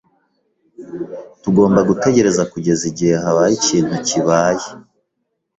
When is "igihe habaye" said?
2.91-3.53